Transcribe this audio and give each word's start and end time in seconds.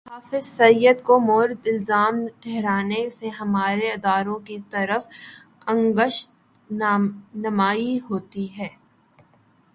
اس 0.01 0.09
طرح 0.09 0.15
حافظ 0.15 0.45
سعید 0.47 1.01
کو 1.03 1.19
مورد 1.19 1.67
الزام 1.67 2.15
ٹھہرانے 2.41 3.09
سے 3.09 3.29
ہمارے 3.29 3.91
اداروں 3.91 4.37
کی 4.39 4.57
طرف 4.69 5.07
انگشت 5.67 6.31
نمائی 7.37 7.99
ہوتی 8.09 8.47
ہے۔ 8.59 8.67